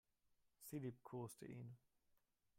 [0.57, 1.77] Sie liebkoste ihn.